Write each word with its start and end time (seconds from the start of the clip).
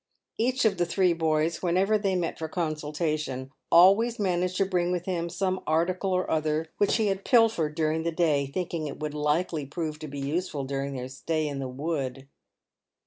Each 0.39 0.65
of 0.65 0.79
the 0.79 0.85
three 0.87 1.13
boys, 1.13 1.61
whenever 1.61 1.95
they 1.95 2.15
met 2.15 2.39
for 2.39 2.47
consultation, 2.47 3.51
always 3.71 4.17
managed 4.17 4.57
to 4.57 4.65
bring 4.65 4.91
with 4.91 5.05
him 5.05 5.29
some 5.29 5.61
article 5.67 6.09
or 6.11 6.27
other 6.27 6.65
which 6.79 6.95
he 6.95 7.05
had 7.05 7.23
pilfered 7.23 7.75
during 7.75 8.01
the 8.01 8.11
day, 8.11 8.47
thinking 8.47 8.87
it 8.87 8.99
would 8.99 9.11
be 9.11 9.17
likely 9.19 9.65
to 9.65 9.69
prove 9.69 10.03
useful 10.03 10.63
during 10.63 10.95
their 10.95 11.07
stay 11.07 11.47
in 11.47 11.59
the 11.59 11.69
wood. 11.69 12.27